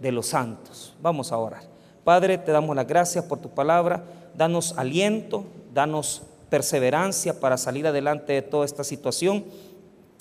[0.00, 0.94] de los santos.
[1.00, 1.62] Vamos a orar.
[2.04, 4.04] Padre, te damos las gracias por tu palabra.
[4.36, 9.44] Danos aliento, danos perseverancia para salir adelante de toda esta situación.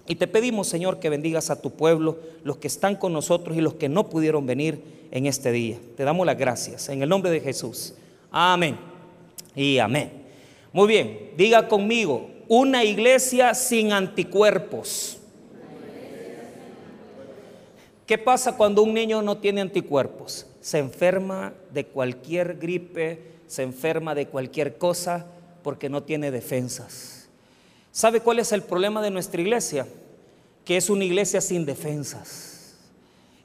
[0.08, 3.62] Y te pedimos, Señor, que bendigas a tu pueblo, los que están con nosotros y
[3.62, 5.78] los que no pudieron venir en este día.
[5.96, 7.94] Te damos las gracias en el nombre de Jesús.
[8.32, 8.78] Amén.
[9.56, 10.12] Y amén.
[10.72, 15.19] Muy bien, diga conmigo, una iglesia sin anticuerpos.
[18.10, 20.48] ¿Qué pasa cuando un niño no tiene anticuerpos?
[20.62, 25.28] Se enferma de cualquier gripe, se enferma de cualquier cosa
[25.62, 27.30] porque no tiene defensas.
[27.92, 29.86] ¿Sabe cuál es el problema de nuestra iglesia?
[30.66, 32.74] Que es una iglesia sin defensas.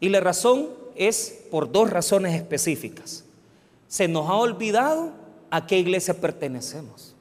[0.01, 3.27] Y la razón es por dos razones específicas.
[3.87, 5.13] Se nos ha olvidado
[5.51, 7.14] a qué iglesia pertenecemos.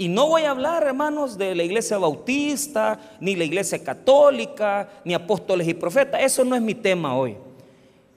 [0.00, 5.12] Y no voy a hablar, hermanos, de la iglesia bautista, ni la iglesia católica, ni
[5.12, 6.22] apóstoles y profetas.
[6.22, 7.36] Eso no es mi tema hoy.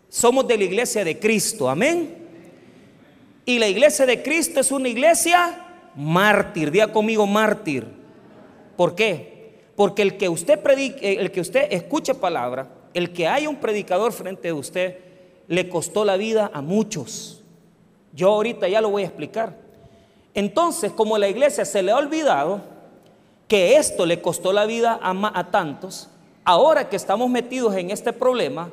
[0.08, 2.16] Somos de la iglesia de Cristo, amén.
[3.46, 5.62] Y la iglesia de Cristo es una iglesia
[5.94, 6.72] mártir.
[6.72, 7.86] Día conmigo mártir.
[8.78, 9.60] ¿Por qué?
[9.76, 14.14] Porque el que usted predique, el que usted escuche palabra, el que haya un predicador
[14.14, 15.00] frente a usted,
[15.50, 17.44] le costó la vida a muchos.
[18.14, 19.63] Yo ahorita ya lo voy a explicar.
[20.34, 22.62] Entonces, como la iglesia se le ha olvidado
[23.48, 26.10] que esto le costó la vida a, tantos,
[26.44, 28.72] ahora que estamos metidos en este problema,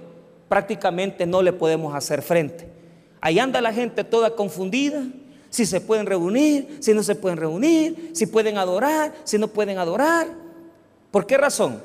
[0.48, 2.68] prácticamente no le podemos hacer frente.
[3.20, 5.04] Ahí anda la gente toda confundida,
[5.50, 9.78] si se pueden reunir, si no se pueden reunir, si pueden adorar, si no pueden
[9.78, 10.28] adorar.
[11.10, 11.82] ¿Por qué razón?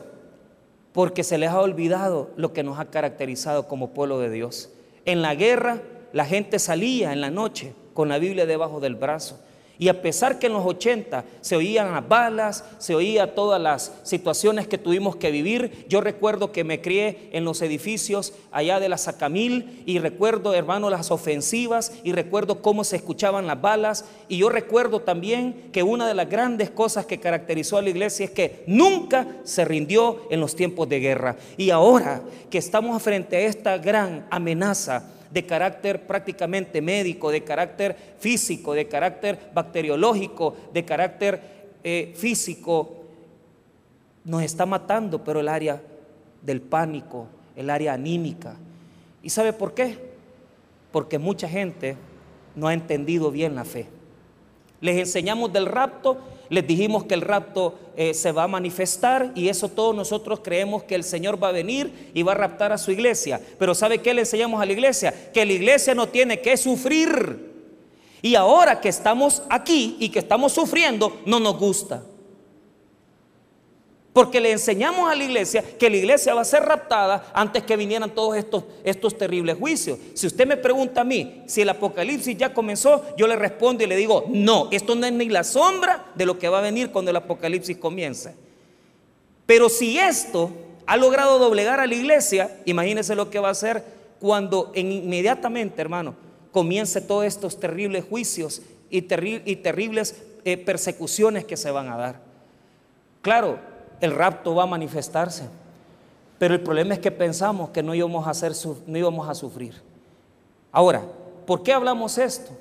[0.93, 4.69] Porque se les ha olvidado lo que nos ha caracterizado como pueblo de Dios.
[5.03, 5.81] En la guerra
[6.13, 9.39] la gente salía en la noche con la Biblia debajo del brazo.
[9.77, 13.91] Y a pesar que en los 80 se oían las balas, se oía todas las
[14.03, 18.89] situaciones que tuvimos que vivir, yo recuerdo que me crié en los edificios allá de
[18.89, 24.37] la Sacamil y recuerdo, hermano, las ofensivas y recuerdo cómo se escuchaban las balas y
[24.37, 28.31] yo recuerdo también que una de las grandes cosas que caracterizó a la iglesia es
[28.31, 31.37] que nunca se rindió en los tiempos de guerra.
[31.57, 38.15] Y ahora que estamos frente a esta gran amenaza, de carácter prácticamente médico, de carácter
[38.19, 41.41] físico, de carácter bacteriológico, de carácter
[41.83, 43.03] eh, físico,
[44.23, 45.81] nos está matando, pero el área
[46.41, 48.55] del pánico, el área anímica.
[49.21, 49.97] ¿Y sabe por qué?
[50.93, 51.97] Porque mucha gente
[52.55, 53.87] no ha entendido bien la fe.
[54.79, 56.17] Les enseñamos del rapto
[56.49, 60.83] les dijimos que el rapto eh, se va a manifestar y eso todos nosotros creemos
[60.83, 63.41] que el Señor va a venir y va a raptar a su iglesia.
[63.57, 65.31] Pero ¿sabe qué le enseñamos a la iglesia?
[65.33, 67.53] Que la iglesia no tiene que sufrir.
[68.21, 72.03] Y ahora que estamos aquí y que estamos sufriendo, no nos gusta.
[74.15, 77.75] Porque le enseñamos a la iglesia que la iglesia va a ser raptada antes que
[77.75, 79.99] vinieran todos estos, estos terribles juicios.
[80.13, 83.87] Si usted me pregunta a mí si el apocalipsis ya comenzó, yo le respondo y
[83.87, 86.91] le digo, no, esto no es ni la sombra de lo que va a venir
[86.91, 88.33] cuando el apocalipsis comience.
[89.45, 90.49] Pero si esto
[90.85, 93.83] ha logrado doblegar a la iglesia, imagínese lo que va a hacer
[94.21, 96.15] cuando inmediatamente, hermano,
[96.53, 100.15] comience todos estos terribles juicios y, y terribles
[100.45, 102.21] eh, persecuciones que se van a dar.
[103.21, 105.49] Claro, el rapto va a manifestarse.
[106.37, 108.53] Pero el problema es que pensamos que no íbamos a, hacer,
[108.87, 109.81] no íbamos a sufrir.
[110.71, 111.03] Ahora,
[111.45, 112.51] ¿por qué hablamos esto?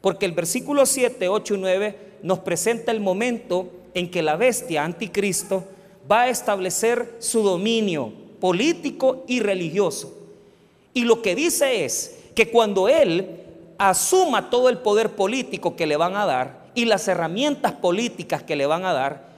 [0.00, 4.84] Porque el versículo 7, 8 y 9 nos presenta el momento en que la bestia
[4.84, 5.64] anticristo
[6.10, 10.12] va a establecer su dominio político y religioso.
[10.94, 13.40] Y lo que dice es que cuando él
[13.78, 18.56] asuma todo el poder político que le van a dar y las herramientas políticas que
[18.56, 19.29] le van a dar,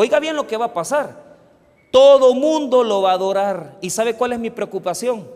[0.00, 1.24] Oiga bien lo que va a pasar.
[1.90, 3.78] Todo mundo lo va a adorar.
[3.80, 5.26] ¿Y sabe cuál es mi preocupación?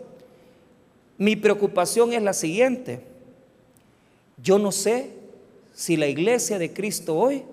[1.17, 3.03] Mi preocupación es la siguiente.
[4.41, 5.09] Yo no sé
[5.73, 7.43] si la iglesia de Cristo hoy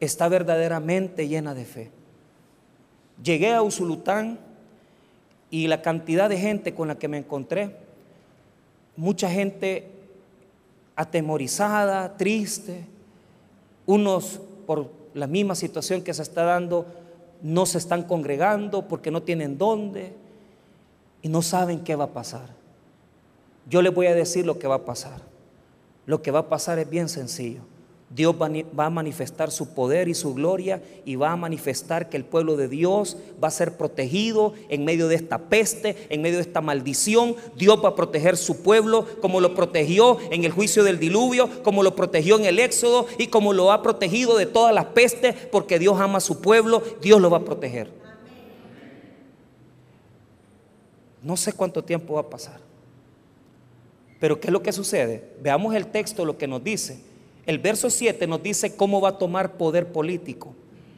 [0.00, 1.90] está verdaderamente llena de fe.
[3.22, 4.38] Llegué a Usulután
[5.50, 7.74] y la cantidad de gente con la que me encontré,
[8.96, 9.88] mucha gente
[10.94, 12.84] atemorizada, triste,
[13.86, 16.86] unos por la misma situación que se está dando,
[17.42, 20.12] no se están congregando porque no tienen dónde
[21.22, 22.48] y no saben qué va a pasar.
[23.68, 25.20] Yo les voy a decir lo que va a pasar.
[26.06, 27.62] Lo que va a pasar es bien sencillo.
[28.14, 32.24] Dios va a manifestar su poder y su gloria y va a manifestar que el
[32.24, 36.42] pueblo de Dios va a ser protegido en medio de esta peste, en medio de
[36.42, 37.34] esta maldición.
[37.56, 41.82] Dios va a proteger su pueblo como lo protegió en el juicio del diluvio, como
[41.82, 45.80] lo protegió en el éxodo y como lo ha protegido de todas las pestes, porque
[45.80, 47.90] Dios ama a su pueblo, Dios lo va a proteger.
[51.20, 52.60] No sé cuánto tiempo va a pasar,
[54.20, 55.32] Pero ¿qué es lo que sucede?
[55.42, 57.13] Veamos el texto, lo que nos dice.
[57.46, 60.54] El verso 7 nos dice cómo va a tomar poder político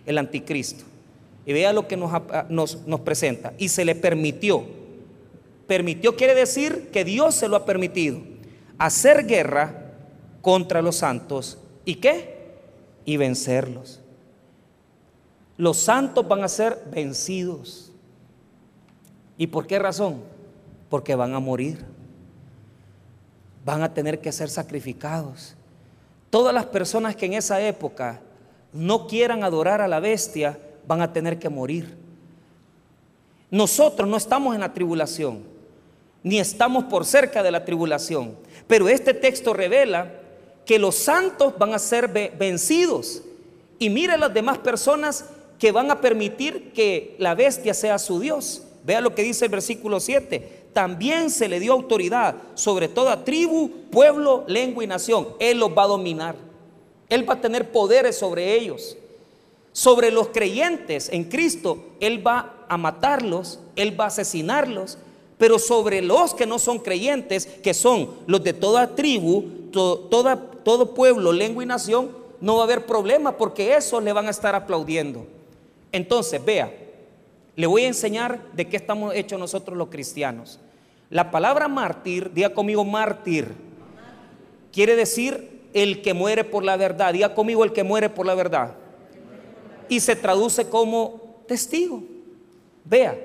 [0.07, 0.85] el anticristo.
[1.45, 2.11] Y vea lo que nos,
[2.49, 3.53] nos, nos presenta.
[3.59, 4.65] Y se le permitió.
[5.67, 8.21] Permitió quiere decir que Dios se lo ha permitido.
[8.79, 9.93] Hacer guerra
[10.43, 11.59] contra los santos.
[11.85, 12.37] ¿Y qué?
[13.05, 14.01] Y vencerlos.
[15.57, 17.91] Los santos van a ser vencidos.
[19.39, 20.23] ¿Y por qué razón?
[20.89, 21.85] Porque van a morir.
[23.65, 25.56] Van a tener que ser sacrificados.
[26.37, 28.21] Todas las personas que en esa época
[28.71, 31.97] no quieran adorar a la bestia van a tener que morir.
[33.51, 35.45] Nosotros no estamos en la tribulación,
[36.23, 38.37] ni estamos por cerca de la tribulación,
[38.67, 40.13] pero este texto revela
[40.67, 43.23] que los santos van a ser vencidos.
[43.79, 45.25] Y mire las demás personas
[45.59, 48.63] que van a permitir que la bestia sea su Dios.
[48.85, 50.56] Vea lo que dice el versículo 7.
[50.77, 55.29] También se le dio autoridad sobre toda tribu, pueblo, lengua y nación.
[55.39, 56.37] Él los va a dominar.
[57.09, 58.95] Él va a tener poderes sobre ellos.
[59.73, 64.99] Sobre los creyentes en Cristo, Él va a matarlos, Él va a asesinarlos.
[65.39, 70.93] Pero sobre los que no son creyentes, que son los de toda tribu, toda, todo
[70.93, 72.11] pueblo, lengua y nación,
[72.43, 75.27] no va a haber problema porque esos le van a estar aplaudiendo.
[75.91, 76.71] Entonces, vea,
[77.55, 80.61] le voy a enseñar de qué estamos hechos nosotros los cristianos.
[81.11, 83.53] La palabra mártir, diga conmigo mártir,
[84.73, 87.13] quiere decir el que muere por la verdad.
[87.13, 88.75] Diga conmigo el que muere por la verdad.
[89.89, 92.03] Y se traduce como testigo.
[92.85, 93.17] Vea,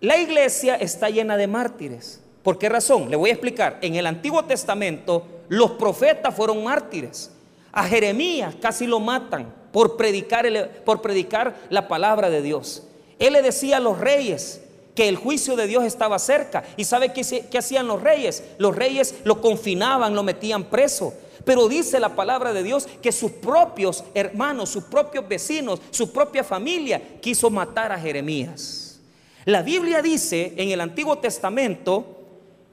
[0.00, 2.22] la iglesia está llena de mártires.
[2.42, 3.10] ¿Por qué razón?
[3.10, 3.78] Le voy a explicar.
[3.82, 7.30] En el Antiguo Testamento los profetas fueron mártires.
[7.72, 10.46] A Jeremías casi lo matan por predicar,
[10.84, 12.84] por predicar la palabra de Dios.
[13.18, 14.62] Él le decía a los reyes
[14.94, 16.64] que el juicio de Dios estaba cerca.
[16.76, 18.42] ¿Y sabe qué, hacían los reyes?
[18.58, 21.14] Los reyes lo confinaban, lo metían preso.
[21.44, 26.44] Pero dice la palabra de Dios que sus propios hermanos, sus propios vecinos, su propia
[26.44, 29.00] familia quiso matar a Jeremías.
[29.46, 32.04] La Biblia dice en el Antiguo Testamento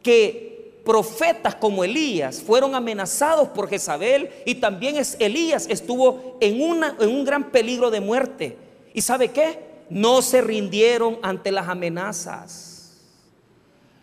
[0.03, 7.09] que profetas como Elías fueron amenazados por Jezabel y también Elías estuvo en, una, en
[7.09, 8.57] un gran peligro de muerte.
[8.93, 9.59] ¿Y sabe qué?
[9.89, 12.77] No se rindieron ante las amenazas.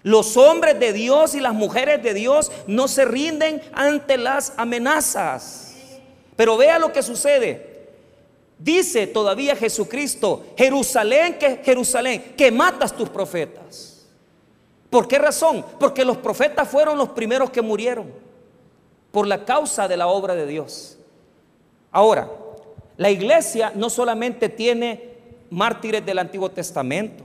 [0.03, 5.75] Los hombres de Dios y las mujeres de Dios no se rinden ante las amenazas.
[6.37, 7.75] Pero vea lo que sucede.
[8.59, 14.07] Dice todavía Jesucristo, Jerusalén, que Jerusalén, que matas tus profetas.
[14.91, 15.65] ¿Por qué razón?
[15.81, 18.13] Porque los profetas fueron los primeros que murieron
[19.11, 20.99] por la causa de la obra de Dios.
[21.91, 22.31] Ahora,
[22.97, 25.14] la iglesia no solamente tiene
[25.55, 27.25] mártires del Antiguo Testamento.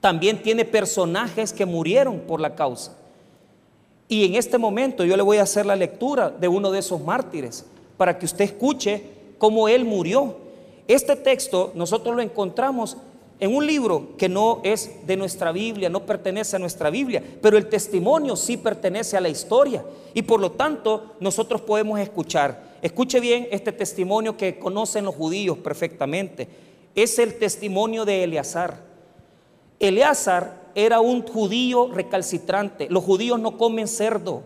[0.00, 2.96] También tiene personajes que murieron por la causa.
[4.08, 7.00] Y en este momento yo le voy a hacer la lectura de uno de esos
[7.00, 7.64] mártires
[7.96, 9.02] para que usted escuche
[9.38, 10.36] cómo él murió.
[10.86, 12.96] Este texto nosotros lo encontramos
[13.40, 17.56] en un libro que no es de nuestra Biblia, no pertenece a nuestra Biblia, pero
[17.56, 19.84] el testimonio sí pertenece a la historia.
[20.14, 22.72] Y por lo tanto nosotros podemos escuchar.
[22.82, 28.80] Escuche bien este testimonio que conocen los judíos perfectamente es el testimonio de Eleazar.
[29.80, 32.88] Eleazar era un judío recalcitrante.
[32.90, 34.42] Los judíos no comen cerdo.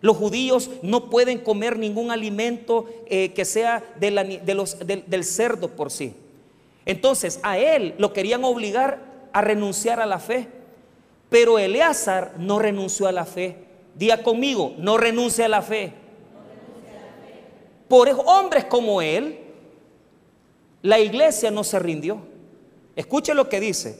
[0.00, 6.14] Los judíos no pueden comer ningún alimento eh, que sea del cerdo por sí.
[6.84, 10.48] Entonces a él lo querían obligar a renunciar a la fe.
[11.30, 13.56] Pero Eleazar no renunció a la fe.
[13.94, 15.92] Día conmigo, no renuncia a la fe.
[17.88, 19.38] Por hombres como él,
[20.82, 22.18] la iglesia no se rindió.
[22.96, 23.98] Escuche lo que dice.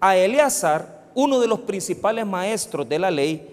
[0.00, 3.46] A Eleazar, uno de los principales maestros de la ley,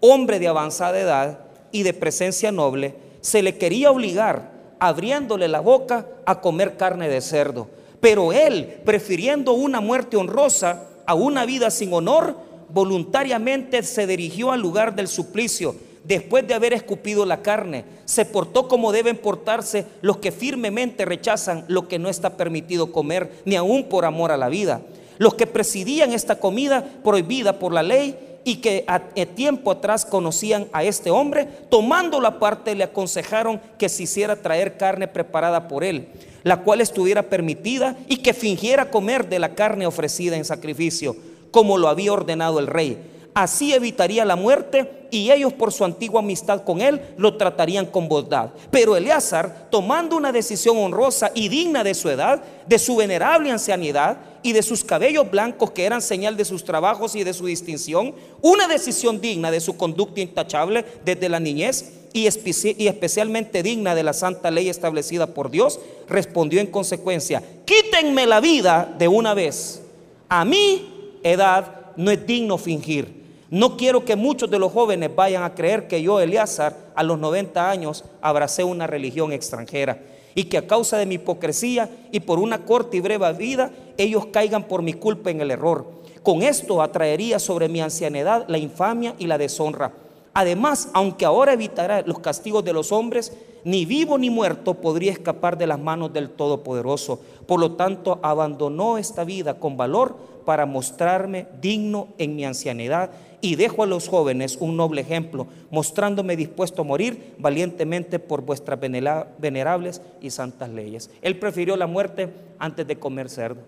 [0.00, 1.38] hombre de avanzada edad
[1.70, 4.50] y de presencia noble, se le quería obligar,
[4.80, 7.68] abriéndole la boca, a comer carne de cerdo.
[8.00, 12.36] Pero él, prefiriendo una muerte honrosa a una vida sin honor,
[12.68, 18.68] voluntariamente se dirigió al lugar del suplicio después de haber escupido la carne, se portó
[18.68, 23.84] como deben portarse los que firmemente rechazan lo que no está permitido comer, ni aun
[23.84, 24.82] por amor a la vida.
[25.18, 29.00] Los que presidían esta comida prohibida por la ley y que a,
[29.34, 34.76] tiempo atrás conocían a este hombre, tomando la parte le aconsejaron que se hiciera traer
[34.76, 36.08] carne preparada por él,
[36.42, 41.16] la cual estuviera permitida y que fingiera comer de la carne ofrecida en sacrificio,
[41.50, 42.98] como lo había ordenado el rey
[43.34, 48.08] Así evitaría la muerte y ellos por su antigua amistad con él lo tratarían con
[48.08, 48.50] bondad.
[48.70, 54.18] Pero Eleazar, tomando una decisión honrosa y digna de su edad, de su venerable ancianidad
[54.44, 58.14] y de sus cabellos blancos que eran señal de sus trabajos y de su distinción,
[58.40, 64.12] una decisión digna de su conducta intachable desde la niñez y, especialmente digna de la
[64.12, 69.82] santa ley establecida por Dios, respondió en consecuencia, quítenme la vida de una vez.
[70.28, 73.23] A mi edad no es digno fingir
[73.54, 77.20] no quiero que muchos de los jóvenes vayan a creer que yo, Eleazar, a los
[77.20, 80.02] 90 años, abracé una religión extranjera
[80.34, 84.26] y que a causa de mi hipocresía y por una corta y breve vida, ellos
[84.32, 85.86] caigan por mi culpa en el error.
[86.24, 89.92] Con esto atraería sobre mi ancianidad la infamia y la deshonra.
[90.32, 93.32] Además, aunque ahora evitará los castigos de los hombres,
[93.62, 97.20] ni vivo ni muerto podría escapar de las manos del Todopoderoso.
[97.46, 103.10] Por lo tanto, abandonó esta vida con valor para mostrarme digno en mi ancianidad
[103.40, 108.78] y dejo a los jóvenes un noble ejemplo, mostrándome dispuesto a morir valientemente por vuestras
[108.80, 111.10] venerables y santas leyes.
[111.20, 113.60] Él prefirió la muerte antes de comer cerdo.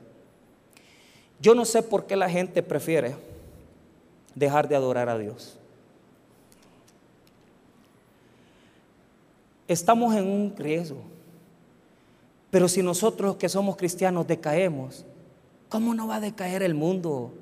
[1.41, 3.15] Yo no sé por qué la gente prefiere
[4.35, 5.59] dejar de adorar a Dios.
[9.69, 11.03] Estamos en un riesgo.
[12.51, 15.05] Pero si nosotros que somos cristianos decaemos,
[15.69, 17.33] ¿cómo no va a decaer el mundo?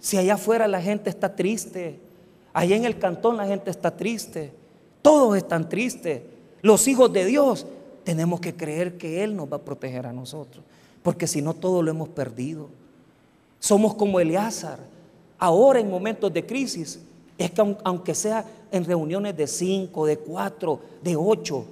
[0.00, 1.98] Si allá afuera la gente está triste,
[2.52, 4.52] allá en el cantón la gente está triste,
[5.02, 6.22] todos están tristes.
[6.62, 7.66] Los hijos de Dios
[8.04, 10.64] tenemos que creer que Él nos va a proteger a nosotros,
[11.02, 12.68] porque si no todo lo hemos perdido.
[13.58, 14.78] Somos como Eleazar.
[15.38, 17.00] Ahora en momentos de crisis,
[17.38, 21.64] es que aunque sea en reuniones de cinco, de cuatro, de ocho,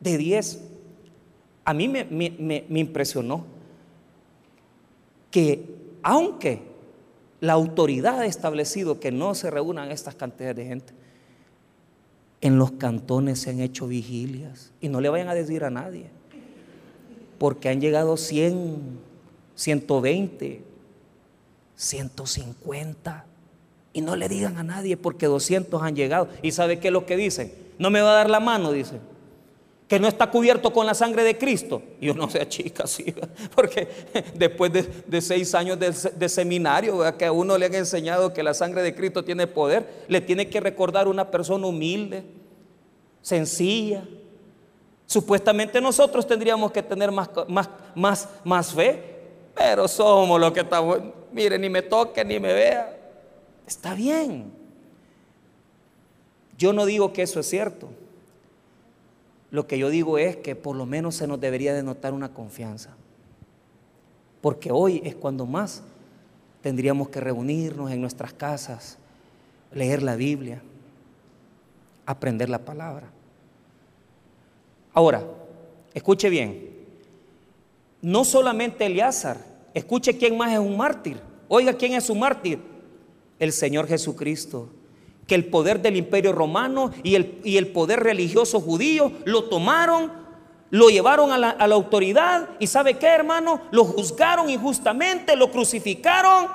[0.00, 0.60] de diez,
[1.64, 3.57] a mí me impresionó
[5.30, 6.68] que aunque
[7.40, 10.92] la autoridad ha establecido que no se reúnan estas cantidades de gente.
[12.40, 16.06] En los cantones se han hecho vigilias y no le vayan a decir a nadie,
[17.38, 18.76] porque han llegado 100,
[19.54, 20.62] 120,
[21.76, 23.24] 150
[23.92, 26.28] y no le digan a nadie porque 200 han llegado.
[26.42, 27.52] ¿Y sabe qué es lo que dicen?
[27.78, 29.00] No me va a dar la mano, dicen
[29.88, 31.82] que no está cubierto con la sangre de Cristo.
[31.98, 33.14] Y no sea chica, sí,
[33.54, 33.88] porque
[34.34, 38.82] después de, seis años de, seminario, que a uno le han enseñado que la sangre
[38.82, 42.22] de Cristo tiene poder, le tiene que recordar una persona humilde,
[43.22, 44.04] sencilla.
[45.06, 49.02] Supuestamente nosotros tendríamos que tener más, más, más, más fe,
[49.54, 50.98] pero somos los que estamos,
[51.32, 52.94] mire, ni me toque ni me vea.
[53.66, 54.52] Está bien.
[56.58, 57.88] Yo no digo que eso es cierto.
[59.50, 62.32] Lo que yo digo es que por lo menos se nos debería de notar una
[62.32, 62.90] confianza.
[64.40, 65.82] Porque hoy es cuando más
[66.62, 68.98] tendríamos que reunirnos en nuestras casas,
[69.72, 70.60] leer la Biblia,
[72.04, 73.10] aprender la palabra.
[74.92, 75.24] Ahora,
[75.94, 76.68] escuche bien,
[78.02, 79.38] no solamente Eleazar,
[79.74, 81.20] escuche quién más es un mártir.
[81.48, 82.60] Oiga, ¿quién es un mártir?
[83.38, 84.68] El Señor Jesucristo
[85.28, 90.10] que el poder del imperio romano y el, y el poder religioso judío lo tomaron,
[90.70, 95.52] lo llevaron a la, a la autoridad y sabe qué hermano, lo juzgaron injustamente, lo
[95.52, 96.48] crucificaron.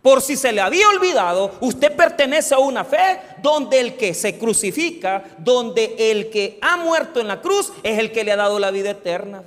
[0.00, 4.38] Por si se le había olvidado, usted pertenece a una fe donde el que se
[4.38, 8.58] crucifica, donde el que ha muerto en la cruz es el que le ha dado
[8.58, 9.42] la vida eterna.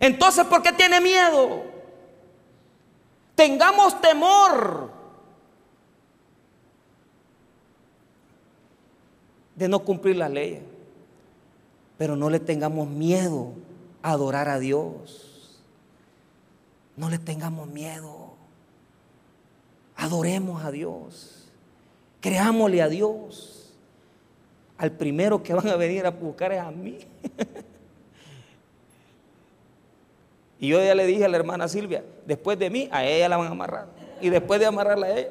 [0.00, 1.62] Entonces, ¿por qué tiene miedo?
[3.36, 4.99] Tengamos temor
[9.60, 10.62] de no cumplir las leyes.
[11.98, 13.52] Pero no le tengamos miedo
[14.02, 15.60] a adorar a Dios.
[16.96, 18.30] No le tengamos miedo.
[19.96, 21.50] Adoremos a Dios.
[22.22, 23.74] Creámosle a Dios.
[24.78, 26.98] Al primero que van a venir a buscar es a mí.
[30.58, 33.36] y yo ya le dije a la hermana Silvia, después de mí, a ella la
[33.36, 33.88] van a amarrar.
[34.22, 35.28] Y después de amarrarla a ella,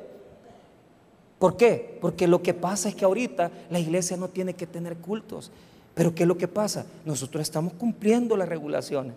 [1.40, 1.98] ¿Por qué?
[2.02, 5.52] Porque lo que pasa es que ahorita la iglesia no tiene que tener cultos.
[5.96, 6.86] Pero ¿qué es lo que pasa?
[7.06, 9.16] Nosotros estamos cumpliendo las regulaciones.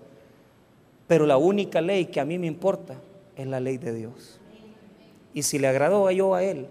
[1.09, 2.95] Pero la única ley que a mí me importa
[3.37, 4.39] es la ley de Dios.
[5.35, 6.69] Y si le agradó a yo a Él,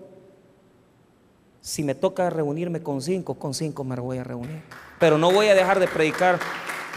[1.60, 4.62] si me toca reunirme con cinco, con cinco me voy a reunir.
[5.00, 6.40] Pero no voy a dejar de predicar,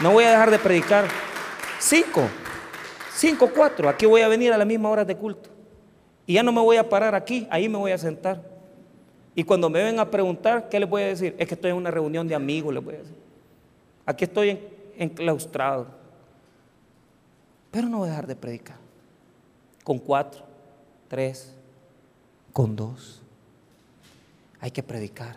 [0.01, 1.07] no voy a dejar de predicar
[1.79, 2.21] cinco,
[3.15, 3.89] cinco, cuatro.
[3.89, 5.54] Aquí voy a venir a la misma hora de culto.
[6.27, 8.41] Y ya no me voy a parar aquí, ahí me voy a sentar.
[9.35, 11.35] Y cuando me ven a preguntar, ¿qué les voy a decir?
[11.37, 13.15] Es que estoy en una reunión de amigos, les voy a decir.
[14.05, 14.59] Aquí estoy
[14.97, 15.87] enclaustrado.
[17.69, 18.77] Pero no voy a dejar de predicar.
[19.83, 20.43] Con cuatro,
[21.09, 21.53] tres,
[22.53, 23.21] con dos.
[24.61, 25.35] Hay que predicar,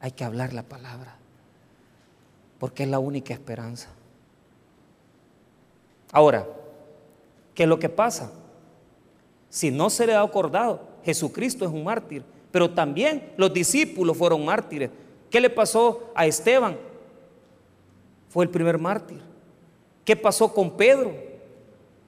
[0.00, 1.16] hay que hablar la palabra,
[2.58, 3.88] porque es la única esperanza.
[6.10, 6.46] Ahora,
[7.54, 8.32] ¿qué es lo que pasa?
[9.54, 14.44] Si no se le ha acordado, Jesucristo es un mártir, pero también los discípulos fueron
[14.44, 14.90] mártires.
[15.30, 16.76] ¿Qué le pasó a Esteban?
[18.30, 19.20] Fue el primer mártir.
[20.04, 21.14] ¿Qué pasó con Pedro?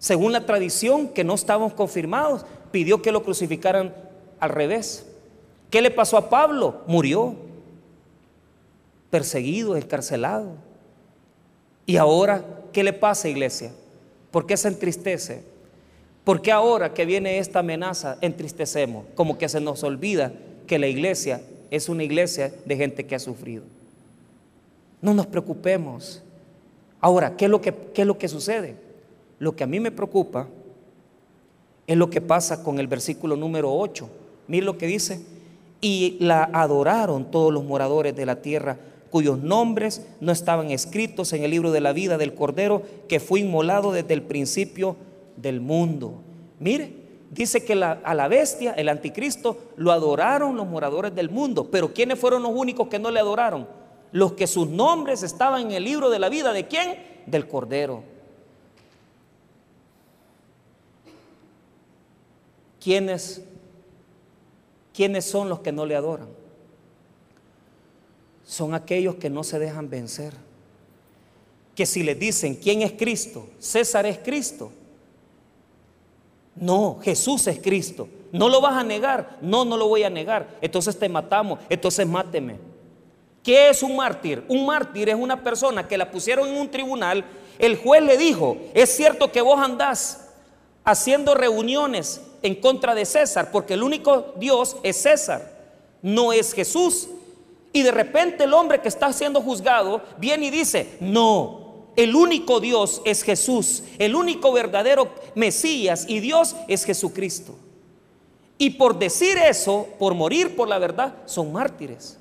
[0.01, 3.95] Según la tradición, que no estábamos confirmados, pidió que lo crucificaran
[4.41, 5.07] al revés.
[5.71, 6.81] ¿Qué le pasó a Pablo?
[6.89, 7.37] Murió,
[9.09, 10.55] perseguido, encarcelado.
[11.87, 13.71] Y ahora, ¿qué le pasa, iglesia?
[14.33, 15.55] ¿Por qué se entristece?
[16.27, 19.05] ¿Por qué ahora que viene esta amenaza entristecemos?
[19.15, 20.33] Como que se nos olvida
[20.67, 21.41] que la iglesia
[21.71, 23.63] es una iglesia de gente que ha sufrido.
[25.01, 26.25] No nos preocupemos.
[27.01, 28.75] Ahora, ¿qué es lo que, qué es lo que sucede?
[29.39, 30.49] Lo que a mí me preocupa
[31.87, 34.11] es lo que pasa con el versículo número 8.
[34.49, 35.21] Mire lo que dice.
[35.81, 38.79] Y la adoraron todos los moradores de la tierra
[39.13, 43.39] cuyos nombres no estaban escritos en el libro de la vida del Cordero que fue
[43.39, 44.97] inmolado desde el principio
[45.37, 46.23] del mundo.
[46.59, 46.93] Mire,
[47.31, 51.69] dice que a la bestia, el anticristo, lo adoraron los moradores del mundo.
[51.71, 53.69] Pero ¿quiénes fueron los únicos que no le adoraron?
[54.13, 56.53] Los que sus nombres estaban en el libro de la vida.
[56.53, 56.97] ¿De quién?
[57.27, 58.03] Del Cordero.
[62.81, 63.43] ¿Quiénes,
[64.95, 66.29] ¿Quiénes son los que no le adoran?
[68.45, 70.33] Son aquellos que no se dejan vencer.
[71.75, 74.71] Que si les dicen quién es Cristo, César es Cristo,
[76.57, 78.09] no, Jesús es Cristo.
[78.33, 79.39] ¿No lo vas a negar?
[79.41, 80.49] No, no lo voy a negar.
[80.61, 82.59] Entonces te matamos, entonces máteme.
[83.43, 84.45] ¿Qué es un mártir?
[84.49, 87.25] Un mártir es una persona que la pusieron en un tribunal.
[87.59, 90.31] El juez le dijo, es cierto que vos andás
[90.85, 95.53] haciendo reuniones en contra de César, porque el único Dios es César,
[96.03, 97.09] no es Jesús.
[97.73, 101.66] Y de repente el hombre que está siendo juzgado viene y dice, no,
[101.97, 107.55] el único Dios es Jesús, el único verdadero Mesías y Dios es Jesucristo.
[108.59, 112.19] Y por decir eso, por morir por la verdad, son mártires.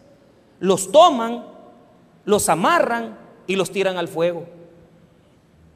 [0.59, 1.45] Los toman,
[2.25, 4.45] los amarran y los tiran al fuego.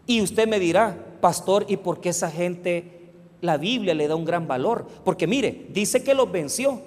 [0.05, 4.25] Y usted me dirá, pastor, ¿y por qué esa gente la Biblia le da un
[4.25, 4.85] gran valor?
[5.03, 6.81] Porque mire, dice que los venció,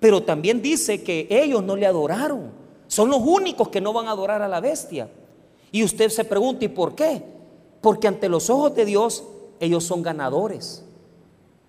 [0.00, 2.50] pero también dice que ellos no le adoraron.
[2.88, 5.08] Son los únicos que no van a adorar a la bestia.
[5.72, 7.22] Y usted se pregunta, ¿y por qué?
[7.80, 9.24] Porque ante los ojos de Dios
[9.58, 10.84] ellos son ganadores.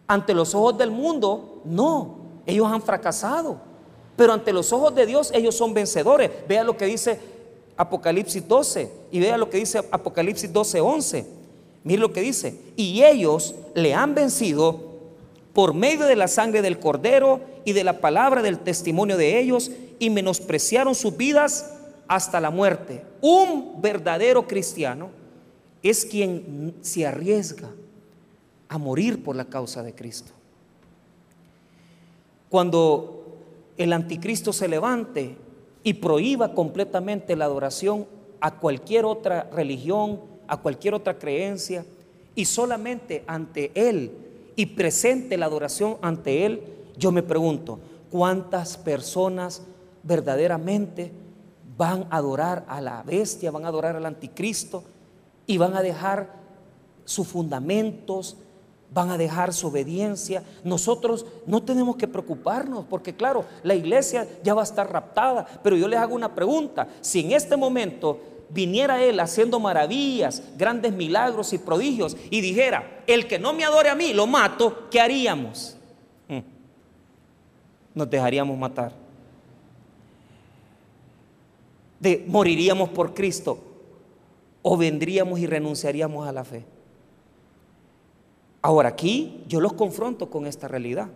[0.06, 3.58] Ante los ojos del mundo, no, ellos han fracasado.
[4.16, 6.30] Pero ante los ojos de Dios ellos son vencedores.
[6.48, 7.20] Vea lo que dice
[7.78, 11.26] Apocalipsis 12 y vea lo que dice Apocalipsis 12, 11.
[11.84, 12.60] Mire lo que dice.
[12.76, 14.92] Y ellos le han vencido
[15.54, 19.72] por medio de la sangre del cordero y de la palabra del testimonio de ellos
[20.00, 21.74] y menospreciaron sus vidas
[22.08, 23.04] hasta la muerte.
[23.22, 25.10] Un verdadero cristiano
[25.82, 27.70] es quien se arriesga
[28.70, 30.32] a morir por la causa de Cristo.
[32.50, 33.38] Cuando
[33.78, 35.36] el anticristo se levante
[35.84, 38.08] y prohíba completamente la adoración
[38.40, 41.86] a cualquier otra religión, a cualquier otra creencia,
[42.36, 44.12] y solamente ante Él
[44.56, 46.62] y presente la adoración ante Él,
[46.98, 47.80] yo me pregunto,
[48.12, 49.64] ¿cuántas personas
[50.04, 51.12] verdaderamente
[51.78, 54.84] van a adorar a la bestia, van a adorar al anticristo
[55.46, 56.30] y van a dejar
[57.06, 58.38] sus fundamentos,
[58.94, 60.44] van a dejar su obediencia.
[60.64, 65.76] Nosotros no tenemos que preocuparnos porque claro, la iglesia ya va a estar raptada, pero
[65.76, 71.54] yo les hago una pregunta, si en este momento viniera Él haciendo maravillas, grandes milagros
[71.54, 75.76] y prodigios y dijera, el que no me adore a mí, lo mato, ¿qué haríamos?
[76.28, 76.42] Hmm.
[77.96, 79.03] Nos dejaríamos matar
[82.00, 83.60] de moriríamos por Cristo
[84.62, 86.66] o vendríamos y renunciaríamos a la fe.
[88.62, 91.10] Ahora aquí yo los confronto con esta realidad.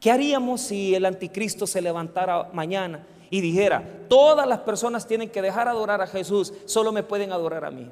[0.00, 5.40] ¿Qué haríamos si el anticristo se levantara mañana y dijera, todas las personas tienen que
[5.40, 7.90] dejar adorar a Jesús, solo me pueden adorar a mí?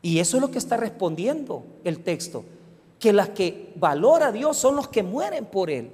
[0.00, 2.44] Y eso es lo que está respondiendo el texto,
[2.98, 5.90] que las que valora a Dios son los que mueren por Él.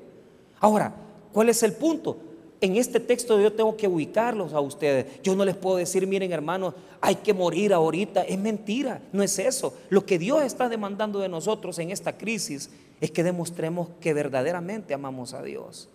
[0.61, 0.95] Ahora,
[1.33, 2.19] ¿cuál es el punto?
[2.61, 5.23] En este texto yo tengo que ubicarlos a ustedes.
[5.23, 8.23] Yo no les puedo decir, miren hermanos, hay que morir ahorita.
[8.23, 9.75] Es mentira, no es eso.
[9.91, 14.95] Lo que Dios está demandando de nosotros en esta crisis es que demostremos que verdaderamente
[14.95, 15.89] amamos a Dios.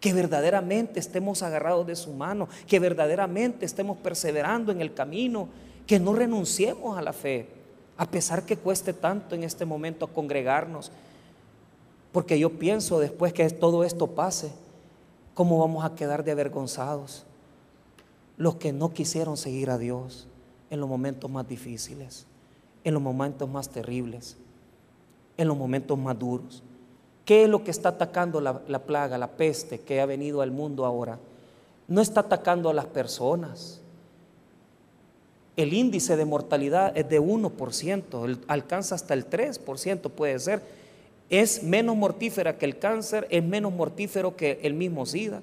[0.00, 5.48] Que verdaderamente estemos agarrados de su mano, que verdaderamente estemos perseverando en el camino,
[5.86, 7.46] que no renunciemos a la fe,
[7.96, 10.90] a pesar que cueste tanto en este momento congregarnos.
[12.10, 14.50] Porque yo pienso después que todo esto pase,
[15.34, 17.24] ¿cómo vamos a quedar de avergonzados?
[18.36, 20.26] Los que no quisieron seguir a Dios
[20.70, 22.26] en los momentos más difíciles,
[22.82, 24.36] en los momentos más terribles,
[25.36, 26.62] en los momentos más duros.
[27.24, 30.50] ¿Qué es lo que está atacando la, la plaga, la peste que ha venido al
[30.50, 31.18] mundo ahora?
[31.88, 33.80] No está atacando a las personas,
[35.56, 40.62] el índice de mortalidad es de 1%, alcanza hasta el 3%, puede ser.
[41.30, 45.40] Es menos mortífera que el cáncer, es menos mortífero que el mismo SIDA.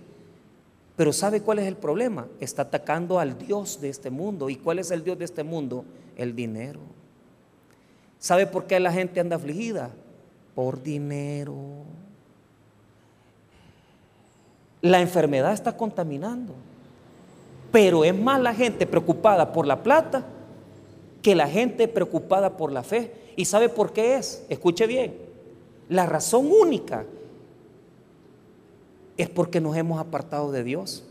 [0.96, 2.28] Pero ¿sabe cuál es el problema?
[2.40, 4.50] Está atacando al Dios de este mundo.
[4.50, 5.84] ¿Y cuál es el Dios de este mundo?
[6.16, 6.80] El dinero.
[8.20, 9.90] ¿Sabe por qué la gente anda afligida?
[10.54, 11.58] Por dinero.
[14.82, 16.54] La enfermedad está contaminando.
[17.72, 20.26] Pero es más la gente preocupada por la plata
[21.22, 23.12] que la gente preocupada por la fe.
[23.36, 24.46] ¿Y sabe por qué es?
[24.50, 25.31] Escuche bien.
[25.92, 27.04] La razón única
[29.18, 31.04] es porque nos hemos apartado de Dios.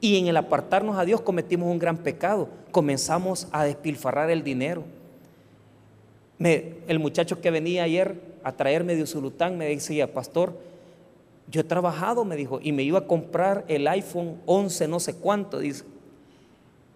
[0.00, 2.48] Y en el apartarnos a Dios cometimos un gran pecado.
[2.70, 4.84] Comenzamos a despilfarrar el dinero.
[6.38, 10.58] el muchacho que venía ayer a traerme de Usulután me decía, pastor,
[11.50, 15.16] yo he trabajado, me dijo, y me iba a comprar el iPhone 11, no sé
[15.16, 15.84] cuánto, dice.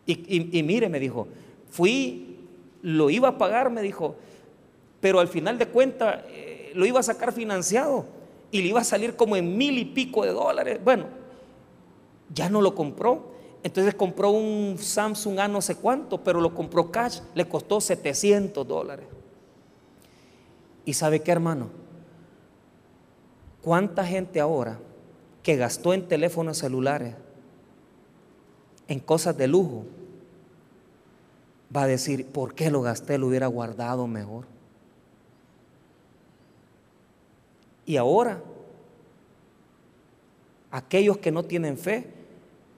[0.07, 1.29] Y, mire, me dijo,
[1.69, 2.39] fui,
[2.81, 4.17] lo iba a pagar, me dijo,
[5.03, 6.21] pero al final de cuentas
[6.75, 8.05] lo iba a sacar financiado
[8.51, 10.81] y le iba a salir como en mil y pico de dólares.
[10.83, 11.07] Bueno,
[12.35, 13.31] ya no lo compró.
[13.63, 18.67] Entonces compró un Samsung A no sé cuánto, pero lo compró cash, le costó 700
[18.67, 19.07] dólares.
[20.85, 21.69] ¿Y sabe qué, hermano?
[23.63, 24.79] ¿Cuánta gente ahora
[25.43, 27.15] que gastó en teléfonos celulares,
[28.89, 29.85] en cosas de lujo,
[31.75, 33.19] va a decir, ¿por qué lo gasté?
[33.19, 34.47] Lo hubiera guardado mejor.
[37.91, 38.41] Y ahora,
[40.71, 42.07] aquellos que no tienen fe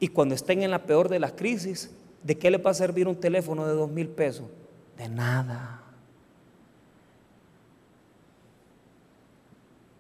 [0.01, 1.91] y cuando estén en la peor de las crisis,
[2.23, 4.47] ¿de qué le va a servir un teléfono de dos mil pesos?
[4.97, 5.83] De nada.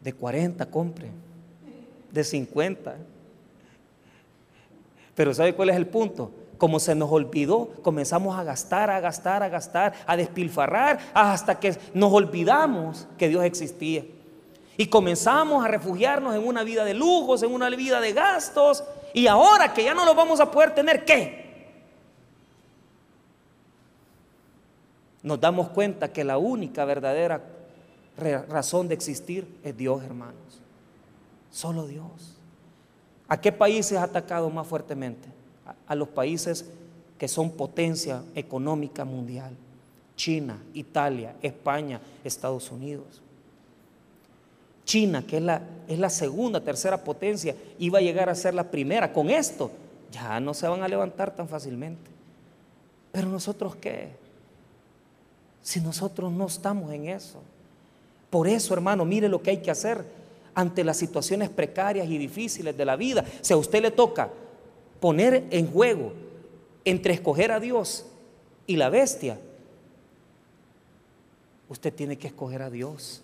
[0.00, 1.10] De 40 compre,
[2.10, 2.96] de 50.
[5.14, 6.32] Pero ¿sabe cuál es el punto?
[6.56, 11.76] Como se nos olvidó, comenzamos a gastar, a gastar, a gastar, a despilfarrar, hasta que
[11.92, 14.04] nos olvidamos que Dios existía.
[14.76, 18.82] Y comenzamos a refugiarnos en una vida de lujos, en una vida de gastos.
[19.12, 21.42] Y ahora que ya no lo vamos a poder tener, ¿qué?
[25.22, 27.42] Nos damos cuenta que la única verdadera
[28.48, 30.60] razón de existir es Dios, hermanos.
[31.50, 32.36] Solo Dios.
[33.28, 35.28] ¿A qué países ha atacado más fuertemente?
[35.86, 36.66] A, los países
[37.18, 39.54] que son potencia económica mundial.
[40.16, 43.22] China, Italia, España, Estados Unidos.
[44.84, 48.70] China, que es la, es la segunda, tercera potencia, iba a llegar a ser la
[48.70, 49.12] primera.
[49.12, 49.70] Con esto
[50.10, 52.10] ya no se van a levantar tan fácilmente.
[53.12, 54.08] Pero nosotros qué?
[55.62, 57.40] Si nosotros no estamos en eso.
[58.30, 60.04] Por eso, hermano, mire lo que hay que hacer
[60.54, 63.24] ante las situaciones precarias y difíciles de la vida.
[63.40, 64.30] Si a usted le toca
[65.00, 66.12] poner en juego
[66.84, 68.06] entre escoger a Dios
[68.66, 69.38] y la bestia,
[71.68, 73.22] usted tiene que escoger a Dios.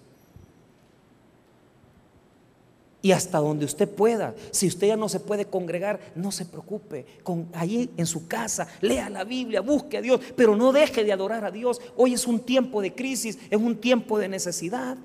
[3.00, 4.34] Y hasta donde usted pueda.
[4.50, 7.06] Si usted ya no se puede congregar, no se preocupe.
[7.22, 11.12] Con, ahí en su casa, lea la Biblia, busque a Dios, pero no deje de
[11.12, 11.80] adorar a Dios.
[11.96, 14.98] Hoy es un tiempo de crisis, es un tiempo de necesidad.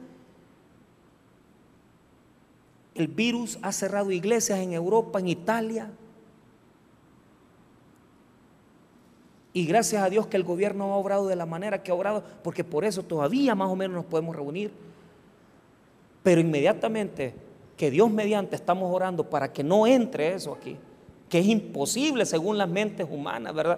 [2.96, 5.92] El virus ha cerrado iglesias en Europa, en Italia.
[9.54, 12.24] Y gracias a Dios que el gobierno ha obrado de la manera que ha obrado,
[12.44, 14.72] porque por eso todavía más o menos nos podemos reunir.
[16.24, 17.53] Pero inmediatamente
[17.84, 20.78] que Dios mediante estamos orando para que no entre eso aquí,
[21.28, 23.78] que es imposible según las mentes humanas, ¿verdad?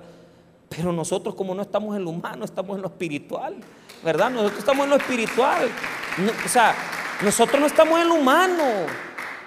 [0.70, 3.56] Pero nosotros como no estamos en lo humano, estamos en lo espiritual,
[4.04, 4.30] ¿verdad?
[4.30, 5.72] Nosotros estamos en lo espiritual.
[6.46, 6.76] o sea,
[7.24, 8.64] nosotros no estamos en lo humano.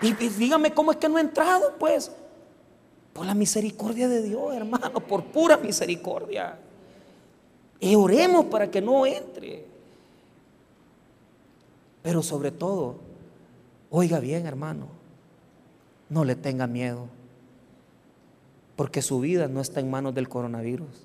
[0.03, 2.11] Y, dígame cómo es que no ha entrado, pues.
[3.13, 6.59] Por la misericordia de Dios, hermano, por pura misericordia.
[7.79, 9.65] Y oremos para que no entre.
[12.03, 13.07] Pero sobre todo,
[13.91, 14.87] oiga bien, hermano,
[16.09, 17.09] no le tenga miedo.
[18.77, 21.05] Porque su vida no está en manos del coronavirus.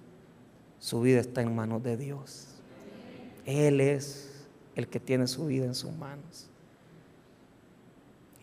[0.80, 2.48] Su vida está en manos de Dios.
[3.46, 6.48] Él es el que tiene su vida en sus manos.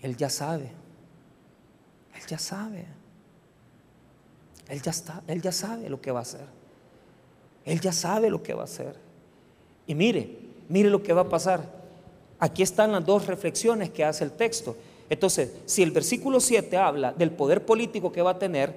[0.03, 0.73] Él ya sabe.
[2.15, 2.87] Él ya sabe.
[4.69, 6.47] Él ya sabe lo que va a hacer.
[7.65, 8.97] Él ya sabe lo que va a hacer.
[9.87, 11.80] Y mire, mire lo que va a pasar.
[12.41, 14.75] Aquí están las dos reflexiones que hace el texto.
[15.11, 18.75] Entonces, si el versículo 7 habla del poder político que va a tener,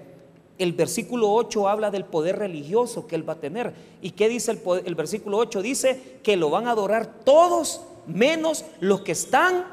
[0.57, 3.73] el versículo 8 habla del poder religioso que él va a tener.
[4.01, 5.61] ¿Y qué dice el, el versículo 8?
[5.61, 9.65] Dice que lo van a adorar todos menos los que están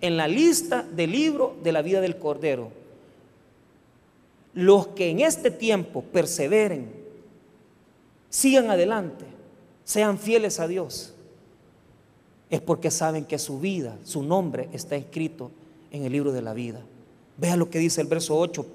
[0.00, 2.72] en la lista del libro de la vida del Cordero.
[4.54, 6.92] Los que en este tiempo perseveren,
[8.28, 9.24] sigan adelante,
[9.84, 11.14] sean fieles a Dios,
[12.50, 15.52] es porque saben que su vida, su nombre está escrito
[15.92, 16.80] en el libro de la vida.
[17.36, 18.66] Vea lo que dice el verso 8.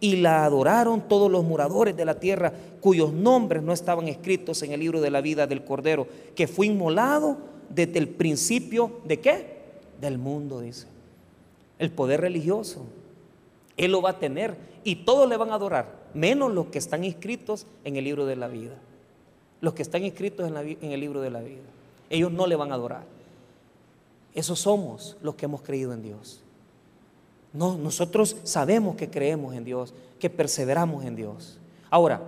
[0.00, 4.72] Y la adoraron todos los moradores de la tierra cuyos nombres no estaban escritos en
[4.72, 7.38] el libro de la vida del Cordero, que fue inmolado
[7.70, 9.46] desde el principio de qué?
[10.00, 10.86] Del mundo, dice.
[11.78, 12.84] El poder religioso.
[13.76, 17.02] Él lo va a tener y todos le van a adorar, menos los que están
[17.02, 18.74] inscritos en el libro de la vida.
[19.60, 21.62] Los que están inscritos en, en el libro de la vida.
[22.10, 23.13] Ellos no le van a adorar.
[24.34, 26.40] Esos somos los que hemos creído en Dios.
[27.52, 31.58] No, nosotros sabemos que creemos en Dios, que perseveramos en Dios.
[31.88, 32.20] Ahora,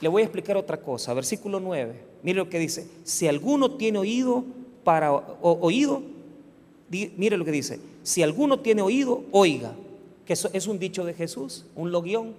[0.00, 1.12] le voy a explicar otra cosa.
[1.12, 2.00] Versículo 9.
[2.22, 2.88] Mire lo que dice.
[3.04, 4.44] Si alguno tiene oído
[4.82, 6.00] para oído,
[6.88, 7.80] mire lo que dice.
[8.02, 9.74] Si alguno tiene oído, oiga.
[10.24, 12.34] Que eso es un dicho de Jesús, un logión.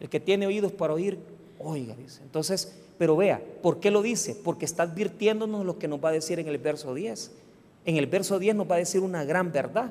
[0.00, 1.18] El que tiene oídos para oír,
[1.60, 2.22] oiga, dice.
[2.22, 4.34] Entonces, pero vea, ¿por qué lo dice?
[4.34, 7.30] Porque está advirtiéndonos lo que nos va a decir en el verso 10
[7.88, 9.90] en el verso 10 nos va a decir una gran verdad.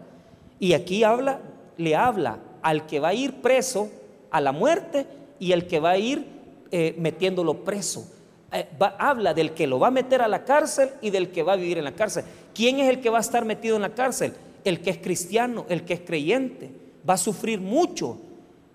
[0.59, 1.39] Y aquí habla,
[1.77, 3.89] le habla al que va a ir preso
[4.29, 5.07] a la muerte
[5.39, 6.23] y el que va a ir
[6.69, 8.07] eh, metiéndolo preso.
[8.51, 8.67] Eh,
[8.99, 11.55] habla del que lo va a meter a la cárcel y del que va a
[11.55, 12.23] vivir en la cárcel.
[12.53, 14.35] ¿Quién es el que va a estar metido en la cárcel?
[14.63, 16.69] El que es cristiano, el que es creyente.
[17.09, 18.19] Va a sufrir mucho,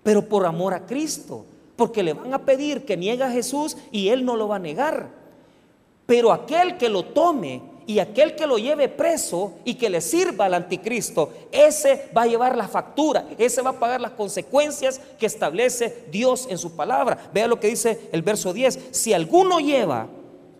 [0.03, 1.45] pero por amor a Cristo.
[1.77, 4.59] Porque le van a pedir que niegue a Jesús y él no lo va a
[4.59, 5.07] negar.
[6.05, 10.45] Pero aquel que lo tome y aquel que lo lleve preso y que le sirva
[10.45, 15.25] al anticristo, ese va a llevar la factura, ese va a pagar las consecuencias que
[15.25, 17.29] establece Dios en su palabra.
[17.33, 20.07] Vea lo que dice el verso 10, si alguno lleva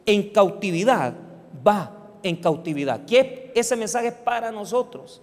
[0.05, 1.13] en cautividad,
[1.65, 3.05] va en cautividad.
[3.05, 5.21] ¿Qué ese mensaje es para nosotros?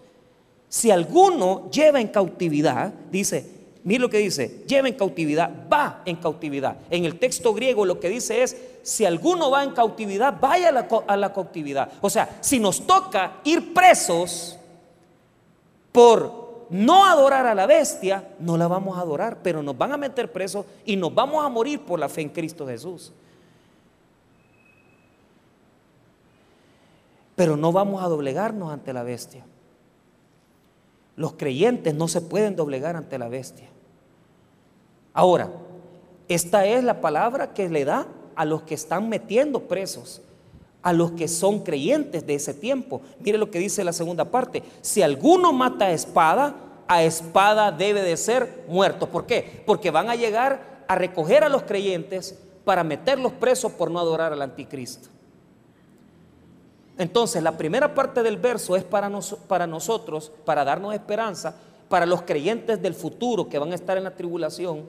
[0.68, 6.16] Si alguno lleva en cautividad, dice, Mira lo que dice, lleva en cautividad, va en
[6.16, 6.76] cautividad.
[6.90, 10.72] En el texto griego lo que dice es, si alguno va en cautividad, vaya a
[10.72, 11.90] la, a la cautividad.
[12.00, 14.58] O sea, si nos toca ir presos
[15.92, 19.96] por no adorar a la bestia, no la vamos a adorar, pero nos van a
[19.96, 23.12] meter presos y nos vamos a morir por la fe en Cristo Jesús.
[27.34, 29.44] Pero no vamos a doblegarnos ante la bestia.
[31.20, 33.68] Los creyentes no se pueden doblegar ante la bestia.
[35.12, 35.50] Ahora,
[36.28, 40.22] esta es la palabra que le da a los que están metiendo presos,
[40.80, 43.02] a los que son creyentes de ese tiempo.
[43.18, 44.62] Mire lo que dice la segunda parte.
[44.80, 46.54] Si alguno mata a espada,
[46.88, 49.06] a espada debe de ser muerto.
[49.10, 49.62] ¿Por qué?
[49.66, 54.32] Porque van a llegar a recoger a los creyentes para meterlos presos por no adorar
[54.32, 55.10] al anticristo.
[57.00, 59.10] Entonces, la primera parte del verso es para,
[59.48, 61.56] para nosotros, para darnos esperanza,
[61.88, 64.84] para los creyentes del futuro que van a estar en la tribulación,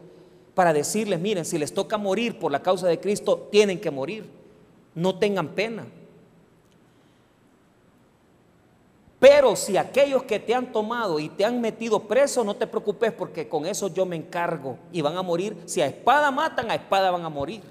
[0.54, 4.30] para decirles, miren, si les toca morir por la causa de Cristo, tienen que morir.
[4.94, 5.86] No tengan pena.
[9.18, 13.14] Pero si aquellos que te han tomado y te han metido preso, no te preocupes
[13.14, 15.56] porque con eso yo me encargo y van a morir.
[15.66, 17.62] Si a espada matan, a espada van a morir.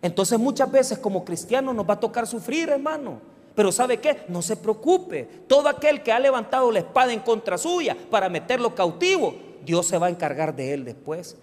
[0.00, 3.20] Entonces muchas veces como cristianos nos va a tocar sufrir, hermano.
[3.54, 4.22] Pero ¿sabe qué?
[4.28, 5.24] No se preocupe.
[5.48, 9.34] Todo aquel que ha levantado la espada en contra suya para meterlo cautivo,
[9.64, 11.36] Dios se va a encargar de él después.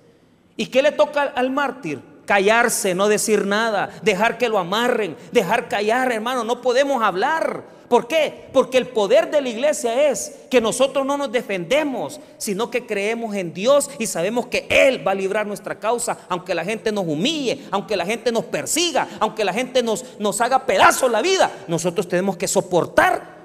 [0.56, 2.02] ¿Y qué le toca al mártir?
[2.26, 6.44] Callarse, no decir nada, dejar que lo amarren, dejar callar, hermano.
[6.44, 7.76] No podemos hablar.
[7.88, 8.50] ¿Por qué?
[8.52, 13.36] Porque el poder de la iglesia es que nosotros no nos defendemos, sino que creemos
[13.36, 17.06] en Dios y sabemos que Él va a librar nuestra causa, aunque la gente nos
[17.06, 21.52] humille, aunque la gente nos persiga, aunque la gente nos, nos haga pedazos la vida.
[21.68, 23.36] Nosotros tenemos que soportar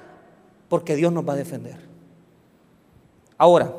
[0.69, 1.77] porque Dios nos va a defender.
[3.37, 3.71] Ahora,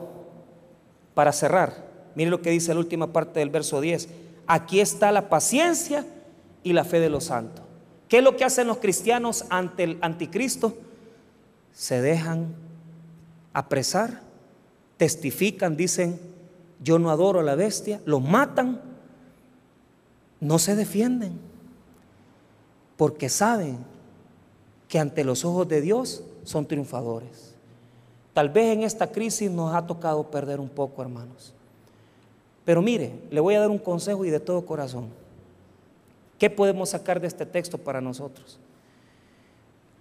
[1.15, 1.85] para cerrar,
[2.15, 4.09] mire lo que dice la última parte del verso 10.
[4.47, 6.07] Aquí está la paciencia
[6.63, 7.65] y la fe de los santos.
[8.09, 10.77] ¿Qué es lo que hacen los cristianos ante el anticristo?
[11.73, 12.55] Se dejan
[13.53, 14.21] apresar,
[14.97, 16.21] testifican, dicen,
[16.83, 18.81] yo no adoro a la bestia, lo matan,
[20.41, 21.39] no se defienden,
[22.97, 23.79] porque saben
[24.89, 27.55] que ante los ojos de Dios son triunfadores.
[28.35, 31.55] Tal vez en esta crisis nos ha tocado perder un poco, hermanos.
[32.65, 35.09] Pero mire, le voy a dar un consejo y de todo corazón.
[36.39, 38.59] ¿Qué podemos sacar de este texto para nosotros?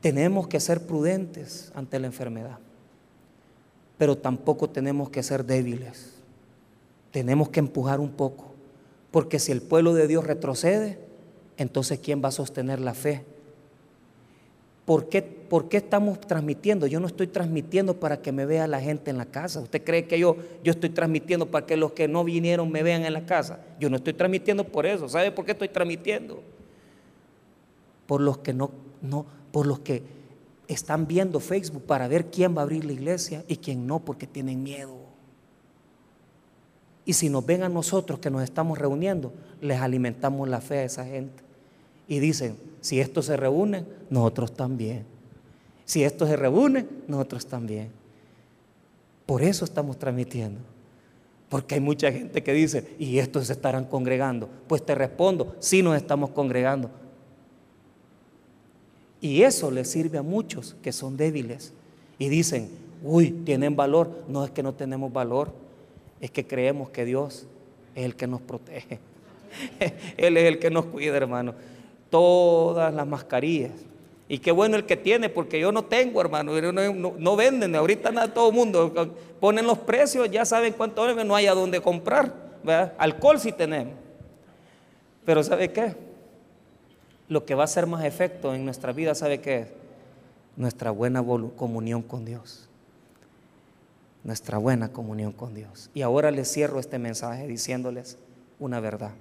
[0.02, 2.58] Tenemos que ser prudentes ante la enfermedad,
[3.97, 6.13] pero tampoco tenemos que ser débiles.
[7.12, 8.45] Tenemos que empujar un poco,
[9.12, 10.97] porque si el pueblo de Dios retrocede,
[11.58, 13.24] entonces ¿quién va a sostener la fe?
[14.91, 16.86] ¿Por qué, ¿Por qué, estamos transmitiendo?
[16.86, 19.62] Yo no estoy transmitiendo para que me vea la gente en la casa.
[19.62, 23.06] ¿Usted cree que yo, yo estoy transmitiendo para que los que no vinieron me vean
[23.06, 23.62] en la casa?
[23.80, 25.08] Yo no estoy transmitiendo por eso.
[25.08, 26.43] ¿Sabe por qué estoy transmitiendo?
[28.06, 30.04] Por los que no, no, por los que
[30.67, 34.27] están viendo Facebook para ver quién va a abrir la iglesia y quién no, porque
[34.27, 34.97] tienen miedo.
[37.06, 40.84] Y si nos ven a nosotros que nos estamos reuniendo, les alimentamos la fe a
[40.84, 41.40] esa gente.
[42.12, 45.06] Y dicen, si esto se reúne, nosotros también.
[45.86, 47.88] Si esto se reúne, nosotros también.
[49.26, 50.60] Por eso estamos transmitiendo.
[51.47, 54.50] Porque hay mucha gente que dice, ¿y estos se estarán congregando?
[54.67, 56.91] Pues te respondo, sí nos estamos congregando.
[59.21, 61.71] Y eso le sirve a muchos que son débiles.
[62.19, 62.71] Y dicen,
[63.04, 64.26] uy, tienen valor.
[64.28, 65.54] No es que no tenemos valor,
[66.19, 67.47] es que creemos que Dios
[67.95, 69.00] es el que nos protege.
[70.17, 71.56] Él es el que nos cuida, hermano
[72.12, 73.71] todas las mascarillas.
[74.30, 76.54] Y qué bueno el que tiene, porque yo no tengo, hermano.
[76.71, 78.93] No, venden, ahorita nada, todo el mundo
[79.39, 82.34] ponen los precios, ya saben cuánto no hay a dónde comprar.
[82.97, 83.95] Alcohol sí tenemos.
[85.26, 85.95] Pero ¿sabe qué?
[87.28, 89.67] Lo que va a hacer más efecto en nuestra vida, ¿sabe qué es?
[90.56, 91.24] Nuestra buena
[91.56, 92.69] comunión con Dios.
[94.24, 95.89] Nuestra buena comunión con Dios.
[95.93, 98.17] Y ahora les cierro este mensaje diciéndoles
[98.60, 99.12] una verdad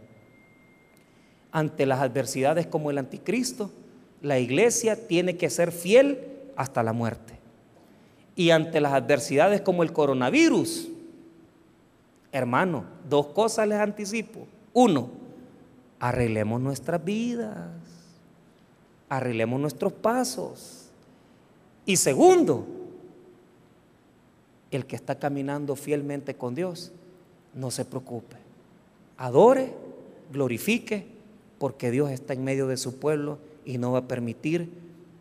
[1.53, 3.71] ante las adversidades como el anticristo,
[4.23, 6.19] la iglesia tiene que ser fiel
[6.57, 7.35] hasta la muerte.
[8.37, 10.89] Y ante las adversidades como el coronavirus,
[12.33, 14.47] hermano, dos cosas les anticipo.
[14.73, 15.11] Uno,
[15.99, 17.69] arreglemos nuestras vidas,
[19.09, 20.91] arreglemos nuestros pasos.
[21.85, 22.67] Y segundo,
[24.71, 26.93] el que está caminando fielmente con Dios,
[27.55, 28.37] no se preocupe.
[29.17, 29.75] Adore,
[30.33, 31.10] glorifique
[31.61, 34.73] porque Dios está en medio de su pueblo y no va a permitir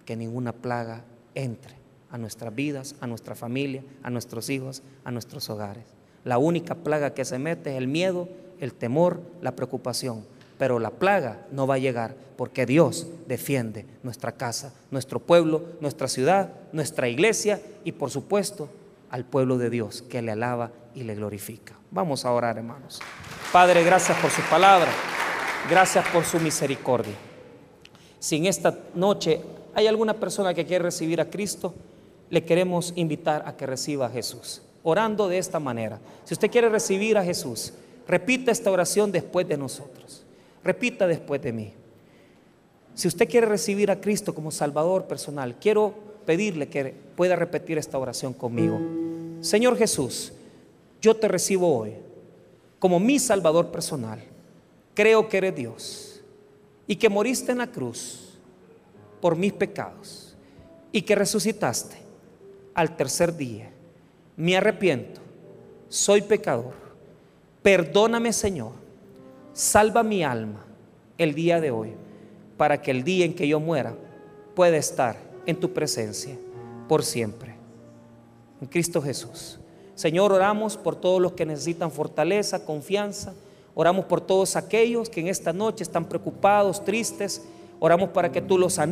[0.05, 1.03] que ninguna plaga
[1.35, 1.75] entre
[2.09, 5.83] a nuestras vidas, a nuestra familia, a nuestros hijos, a nuestros hogares.
[6.23, 8.29] La única plaga que se mete es el miedo,
[8.61, 10.23] el temor, la preocupación.
[10.57, 16.07] Pero la plaga no va a llegar porque Dios defiende nuestra casa, nuestro pueblo, nuestra
[16.07, 18.69] ciudad, nuestra iglesia y por supuesto
[19.09, 21.73] al pueblo de Dios que le alaba y le glorifica.
[21.91, 23.01] Vamos a orar, hermanos.
[23.51, 24.89] Padre, gracias por su palabra.
[25.67, 27.15] Gracias por su misericordia.
[28.19, 29.41] Si en esta noche
[29.73, 31.73] hay alguna persona que quiere recibir a Cristo,
[32.29, 35.99] le queremos invitar a que reciba a Jesús, orando de esta manera.
[36.25, 37.73] Si usted quiere recibir a Jesús,
[38.07, 40.23] repita esta oración después de nosotros.
[40.63, 41.73] Repita después de mí.
[42.93, 45.93] Si usted quiere recibir a Cristo como Salvador personal, quiero
[46.25, 48.79] pedirle que pueda repetir esta oración conmigo.
[49.41, 50.33] Señor Jesús,
[51.01, 51.93] yo te recibo hoy
[52.77, 54.21] como mi Salvador personal
[54.99, 56.21] creo que eres Dios
[56.85, 58.37] y que moriste en la cruz
[59.21, 60.35] por mis pecados
[60.91, 61.95] y que resucitaste
[62.73, 63.71] al tercer día.
[64.35, 65.21] Me arrepiento,
[65.87, 66.73] soy pecador.
[67.61, 68.73] Perdóname Señor,
[69.53, 70.65] salva mi alma
[71.17, 71.93] el día de hoy
[72.57, 73.95] para que el día en que yo muera
[74.53, 76.37] pueda estar en tu presencia
[76.89, 77.55] por siempre.
[78.59, 79.59] En Cristo Jesús.
[79.95, 83.33] Señor, oramos por todos los que necesitan fortaleza, confianza
[83.79, 87.45] Oramos por todos aquellos que en esta noche están preocupados, tristes.
[87.79, 88.89] Oramos para que tú los animes.